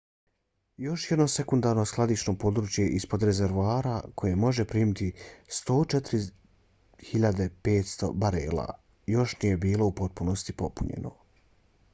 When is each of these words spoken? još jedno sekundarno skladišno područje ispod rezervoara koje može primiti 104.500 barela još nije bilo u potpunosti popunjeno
još 0.83 1.03
jedno 1.09 1.25
sekundarno 1.33 1.83
skladišno 1.91 2.33
područje 2.43 2.85
ispod 2.99 3.25
rezervoara 3.29 3.93
koje 4.23 4.39
može 4.45 4.65
primiti 4.73 5.11
104.500 5.67 8.11
barela 8.25 8.67
još 9.17 9.37
nije 9.43 9.63
bilo 9.69 9.93
u 9.93 9.97
potpunosti 10.03 10.57
popunjeno 10.65 11.15